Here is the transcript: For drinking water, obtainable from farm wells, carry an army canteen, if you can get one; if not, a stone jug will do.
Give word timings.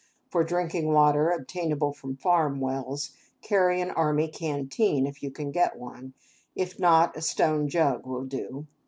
For 0.31 0.43
drinking 0.43 0.87
water, 0.93 1.29
obtainable 1.29 1.93
from 1.93 2.15
farm 2.15 2.59
wells, 2.59 3.11
carry 3.43 3.79
an 3.81 3.91
army 3.91 4.27
canteen, 4.29 5.05
if 5.05 5.21
you 5.21 5.29
can 5.29 5.51
get 5.51 5.77
one; 5.77 6.15
if 6.55 6.79
not, 6.79 7.15
a 7.15 7.21
stone 7.21 7.67
jug 7.69 8.03
will 8.07 8.23
do. 8.25 8.65